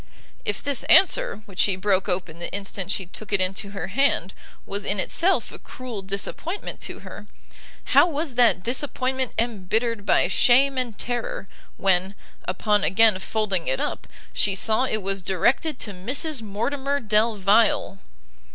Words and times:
If 0.45 0.63
this 0.63 0.83
answer, 0.85 1.43
which 1.45 1.59
she 1.59 1.75
broke 1.75 2.09
open 2.09 2.39
the 2.39 2.51
instant 2.51 2.89
she 2.89 3.05
took 3.05 3.31
it 3.31 3.39
into 3.39 3.69
her 3.69 3.85
hand, 3.89 4.33
was 4.65 4.83
in 4.83 4.99
itself 4.99 5.51
a 5.51 5.59
cruel 5.59 6.01
disappointment 6.01 6.79
to 6.79 7.01
her, 7.01 7.27
how 7.93 8.07
was 8.07 8.33
that 8.33 8.63
disappointment 8.63 9.31
embittered 9.37 10.03
by 10.03 10.27
shame 10.27 10.79
and 10.79 10.97
terror, 10.97 11.47
when, 11.77 12.15
upon 12.45 12.83
again 12.83 13.19
folding 13.19 13.67
it 13.67 13.79
up, 13.79 14.07
she 14.33 14.55
saw 14.55 14.85
it 14.85 15.03
was 15.03 15.21
directed 15.21 15.77
to 15.81 15.91
Mrs 15.93 16.41
Mortimer 16.41 16.99
Delvile! 16.99 17.99